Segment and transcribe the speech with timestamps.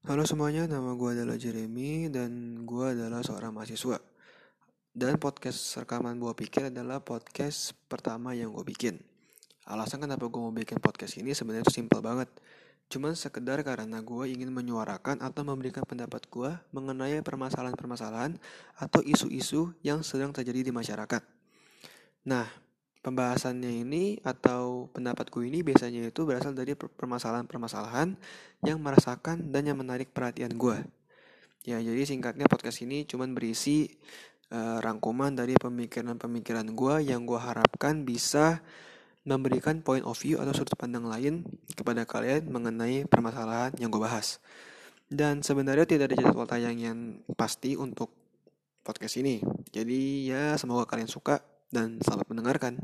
[0.00, 4.00] Halo semuanya, nama gue adalah Jeremy dan gue adalah seorang mahasiswa.
[4.96, 8.96] Dan podcast rekaman gue pikir adalah podcast pertama yang gue bikin.
[9.68, 12.32] Alasan kenapa gue mau bikin podcast ini sebenarnya simpel banget.
[12.88, 18.40] Cuman sekedar karena gue ingin menyuarakan atau memberikan pendapat gue mengenai permasalahan-permasalahan
[18.80, 21.20] atau isu-isu yang sedang terjadi di masyarakat.
[22.24, 22.48] Nah,
[23.00, 28.12] Pembahasannya ini atau pendapatku ini biasanya itu berasal dari permasalahan-permasalahan
[28.60, 30.84] yang merasakan dan yang menarik perhatian gue.
[31.64, 33.88] Ya, jadi singkatnya podcast ini cuma berisi
[34.52, 38.60] uh, rangkuman dari pemikiran-pemikiran gue yang gue harapkan bisa
[39.24, 41.44] memberikan point of view atau sudut pandang lain
[41.76, 44.40] kepada kalian mengenai permasalahan yang gue bahas.
[45.10, 46.98] Dan sebenarnya tidak ada jadwal tayang yang
[47.34, 48.14] pasti untuk
[48.80, 49.42] podcast ini.
[49.68, 52.82] Jadi ya semoga kalian suka dan selamat mendengarkan.